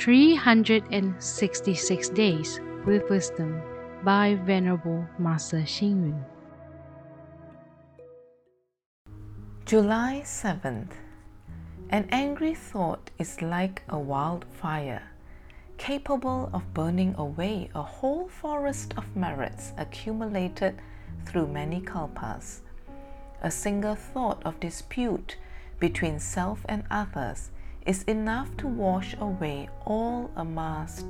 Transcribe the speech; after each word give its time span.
366 0.00 2.08
Days 2.08 2.58
with 2.86 3.10
Wisdom 3.10 3.60
by 4.02 4.34
Venerable 4.46 5.06
Master 5.18 5.58
Xing 5.58 6.08
Yun. 6.08 6.24
July 9.66 10.22
7th. 10.24 10.92
An 11.90 12.08
angry 12.10 12.54
thought 12.54 13.10
is 13.18 13.42
like 13.42 13.82
a 13.90 13.98
wildfire, 13.98 15.02
capable 15.76 16.48
of 16.54 16.72
burning 16.72 17.14
away 17.18 17.68
a 17.74 17.82
whole 17.82 18.26
forest 18.26 18.94
of 18.96 19.14
merits 19.14 19.74
accumulated 19.76 20.80
through 21.26 21.48
many 21.48 21.82
kalpas. 21.82 22.62
A 23.42 23.50
single 23.50 23.96
thought 23.96 24.40
of 24.46 24.58
dispute 24.60 25.36
between 25.78 26.18
self 26.18 26.64
and 26.70 26.84
others 26.90 27.50
is 27.90 28.04
enough 28.04 28.56
to 28.56 28.68
wash 28.68 29.16
away 29.18 29.68
all 29.84 30.30
amassed 30.36 31.06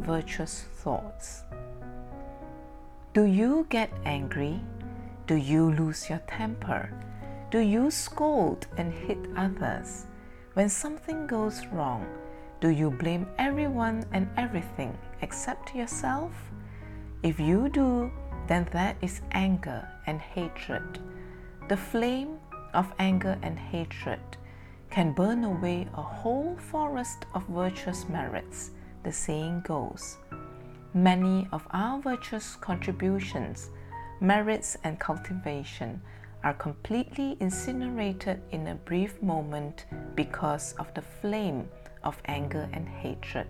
virtuous 0.00 0.64
thoughts. 0.82 1.44
Do 3.12 3.22
you 3.22 3.66
get 3.68 3.92
angry? 4.04 4.60
Do 5.28 5.36
you 5.36 5.70
lose 5.70 6.10
your 6.10 6.18
temper? 6.26 6.90
Do 7.52 7.60
you 7.60 7.88
scold 7.92 8.66
and 8.76 8.92
hit 8.92 9.18
others? 9.36 10.06
When 10.54 10.68
something 10.68 11.28
goes 11.28 11.64
wrong, 11.68 12.04
do 12.60 12.68
you 12.68 12.90
blame 12.90 13.28
everyone 13.38 14.04
and 14.10 14.28
everything 14.36 14.98
except 15.22 15.72
yourself? 15.72 16.32
If 17.22 17.38
you 17.38 17.68
do, 17.68 18.10
then 18.48 18.66
that 18.72 18.96
is 19.00 19.20
anger 19.30 19.88
and 20.08 20.20
hatred. 20.20 20.98
The 21.68 21.76
flame 21.76 22.38
of 22.72 22.92
anger 22.98 23.38
and 23.40 23.56
hatred 23.56 24.18
can 24.94 25.10
burn 25.10 25.42
away 25.42 25.88
a 25.94 26.00
whole 26.00 26.54
forest 26.56 27.26
of 27.34 27.44
virtuous 27.48 28.08
merits, 28.08 28.70
the 29.02 29.10
saying 29.10 29.60
goes. 29.66 30.18
Many 30.94 31.48
of 31.50 31.66
our 31.72 32.00
virtuous 32.00 32.54
contributions, 32.60 33.70
merits, 34.20 34.76
and 34.84 35.00
cultivation 35.00 36.00
are 36.44 36.54
completely 36.54 37.36
incinerated 37.40 38.40
in 38.52 38.68
a 38.68 38.76
brief 38.76 39.20
moment 39.20 39.86
because 40.14 40.74
of 40.74 40.94
the 40.94 41.02
flame 41.02 41.68
of 42.04 42.22
anger 42.26 42.68
and 42.72 42.88
hatred. 42.88 43.48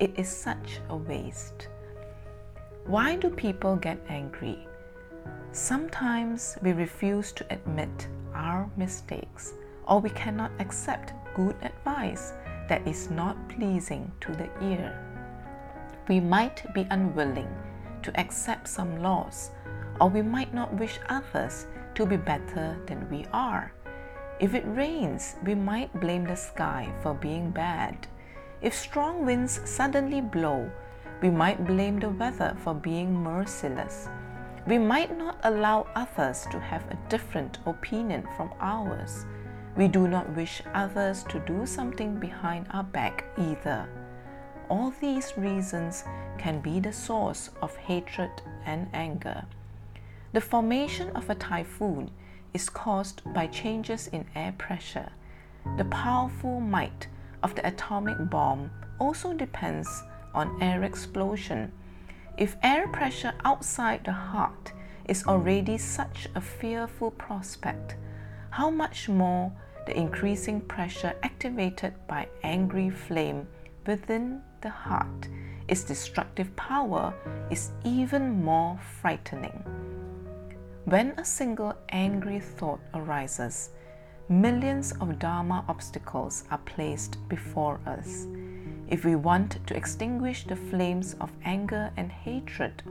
It 0.00 0.18
is 0.18 0.28
such 0.28 0.80
a 0.90 0.96
waste. 0.96 1.68
Why 2.84 3.16
do 3.16 3.30
people 3.30 3.76
get 3.76 4.04
angry? 4.10 4.68
Sometimes 5.52 6.58
we 6.60 6.72
refuse 6.72 7.32
to 7.32 7.46
admit 7.50 8.08
our 8.34 8.68
mistakes 8.76 9.54
or 9.88 10.00
we 10.00 10.10
cannot 10.10 10.52
accept 10.60 11.14
good 11.34 11.56
advice 11.62 12.32
that 12.68 12.86
is 12.86 13.10
not 13.10 13.48
pleasing 13.48 14.12
to 14.20 14.32
the 14.32 14.48
ear. 14.62 14.92
We 16.08 16.20
might 16.20 16.62
be 16.74 16.86
unwilling 16.90 17.48
to 18.02 18.20
accept 18.20 18.68
some 18.68 19.02
loss, 19.02 19.50
or 20.00 20.08
we 20.08 20.22
might 20.22 20.54
not 20.54 20.74
wish 20.74 20.98
others 21.08 21.66
to 21.94 22.06
be 22.06 22.16
better 22.16 22.78
than 22.86 23.08
we 23.10 23.26
are. 23.32 23.72
If 24.40 24.54
it 24.54 24.64
rains, 24.66 25.36
we 25.44 25.54
might 25.54 26.00
blame 26.00 26.24
the 26.24 26.36
sky 26.36 26.92
for 27.02 27.14
being 27.14 27.50
bad. 27.50 28.06
If 28.62 28.74
strong 28.74 29.26
winds 29.26 29.60
suddenly 29.64 30.20
blow, 30.20 30.70
we 31.20 31.30
might 31.30 31.66
blame 31.66 31.98
the 31.98 32.10
weather 32.10 32.56
for 32.62 32.74
being 32.74 33.12
merciless. 33.12 34.08
We 34.66 34.78
might 34.78 35.16
not 35.16 35.38
allow 35.42 35.86
others 35.94 36.46
to 36.52 36.60
have 36.60 36.84
a 36.90 36.98
different 37.08 37.58
opinion 37.66 38.28
from 38.36 38.52
ours. 38.60 39.26
We 39.78 39.86
do 39.86 40.08
not 40.08 40.34
wish 40.34 40.60
others 40.74 41.22
to 41.28 41.38
do 41.38 41.64
something 41.64 42.18
behind 42.18 42.66
our 42.72 42.82
back 42.82 43.26
either. 43.38 43.88
All 44.68 44.92
these 45.00 45.38
reasons 45.38 46.02
can 46.36 46.58
be 46.58 46.80
the 46.80 46.92
source 46.92 47.50
of 47.62 47.76
hatred 47.76 48.42
and 48.66 48.88
anger. 48.92 49.44
The 50.32 50.40
formation 50.40 51.10
of 51.14 51.30
a 51.30 51.36
typhoon 51.36 52.10
is 52.52 52.68
caused 52.68 53.22
by 53.32 53.46
changes 53.46 54.08
in 54.08 54.26
air 54.34 54.52
pressure. 54.58 55.10
The 55.76 55.84
powerful 55.84 56.58
might 56.58 57.06
of 57.44 57.54
the 57.54 57.64
atomic 57.64 58.16
bomb 58.28 58.72
also 58.98 59.32
depends 59.32 59.88
on 60.34 60.60
air 60.60 60.82
explosion. 60.82 61.70
If 62.36 62.56
air 62.64 62.88
pressure 62.88 63.34
outside 63.44 64.04
the 64.04 64.12
heart 64.12 64.72
is 65.04 65.24
already 65.24 65.78
such 65.78 66.26
a 66.34 66.40
fearful 66.40 67.12
prospect, 67.12 67.94
how 68.50 68.70
much 68.70 69.08
more 69.08 69.52
the 69.88 69.96
increasing 69.96 70.60
pressure 70.60 71.14
activated 71.22 71.94
by 72.06 72.28
angry 72.42 72.90
flame 72.90 73.48
within 73.86 74.42
the 74.60 74.68
heart, 74.68 75.28
its 75.66 75.82
destructive 75.82 76.54
power 76.56 77.14
is 77.50 77.70
even 77.84 78.44
more 78.44 78.78
frightening. 79.00 79.64
When 80.84 81.14
a 81.16 81.24
single 81.24 81.74
angry 81.88 82.38
thought 82.38 82.80
arises, 82.92 83.70
millions 84.28 84.92
of 85.00 85.18
Dharma 85.18 85.64
obstacles 85.68 86.44
are 86.50 86.60
placed 86.66 87.16
before 87.30 87.80
us. 87.86 88.26
If 88.88 89.06
we 89.06 89.16
want 89.16 89.66
to 89.68 89.74
extinguish 89.74 90.44
the 90.44 90.56
flames 90.56 91.14
of 91.18 91.32
anger 91.46 91.90
and 91.96 92.12
hatred, 92.12 92.82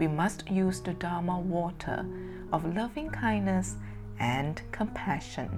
we 0.00 0.08
must 0.08 0.50
use 0.50 0.80
the 0.80 0.94
Dharma 0.94 1.38
water 1.38 2.04
of 2.52 2.74
loving 2.74 3.08
kindness 3.08 3.76
and 4.18 4.60
compassion 4.72 5.48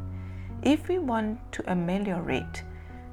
if 0.63 0.89
we 0.89 0.99
want 0.99 1.41
to 1.53 1.71
ameliorate 1.71 2.63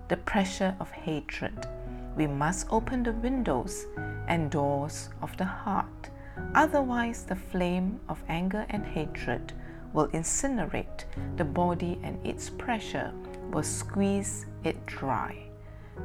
the 0.07 0.17
pressure 0.17 0.75
of 0.79 0.91
hatred, 0.91 1.67
we 2.15 2.27
must 2.27 2.67
open 2.69 3.03
the 3.03 3.13
windows 3.13 3.85
and 4.27 4.51
doors 4.51 5.09
of 5.21 5.35
the 5.37 5.45
heart. 5.45 6.09
Otherwise, 6.53 7.23
the 7.23 7.35
flame 7.35 7.99
of 8.07 8.23
anger 8.27 8.65
and 8.69 8.85
hatred 8.85 9.53
will 9.93 10.07
incinerate 10.09 11.05
the 11.37 11.43
body 11.43 11.99
and 12.03 12.23
its 12.25 12.49
pressure 12.49 13.11
will 13.51 13.63
squeeze 13.63 14.45
it 14.63 14.85
dry. 14.85 15.35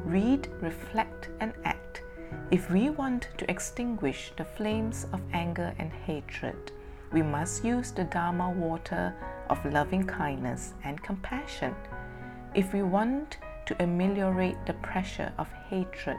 Read, 0.05 0.49
reflect, 0.61 1.29
and 1.41 1.53
act. 1.65 2.03
If 2.51 2.71
we 2.71 2.91
want 2.91 3.29
to 3.39 3.51
extinguish 3.51 4.33
the 4.37 4.45
flames 4.45 5.07
of 5.13 5.21
anger 5.33 5.75
and 5.79 5.93
hatred, 5.93 6.73
we 7.13 7.23
must 7.23 7.65
use 7.65 7.91
the 7.93 8.05
Dharma 8.05 8.51
water 8.51 9.15
of 9.49 9.65
loving 9.65 10.05
kindness 10.05 10.75
and 10.85 11.03
compassion. 11.03 11.75
If 12.55 12.73
we 12.73 12.83
want 12.83 13.39
to 13.67 13.83
ameliorate 13.83 14.67
the 14.67 14.75
pressure 14.75 15.33
of 15.39 15.49
hatred, 15.69 16.19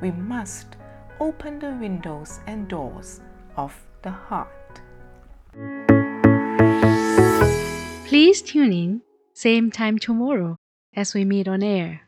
we 0.00 0.10
must 0.10 0.76
open 1.20 1.58
the 1.58 1.72
windows 1.72 2.40
and 2.46 2.68
doors 2.68 3.20
of 3.56 3.74
the 4.02 4.10
heart. 4.10 4.80
Please 8.06 8.42
tune 8.42 8.72
in, 8.72 9.02
same 9.32 9.70
time 9.70 9.98
tomorrow 9.98 10.56
as 10.94 11.14
we 11.14 11.24
meet 11.24 11.48
on 11.48 11.62
air. 11.62 12.02